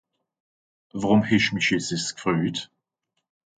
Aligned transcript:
Worùm 0.99 1.21
hesch 1.29 1.51
mich 1.53 1.69
jetz 1.71 1.87
dìss 1.91 2.07
gfröjt? 2.17 2.57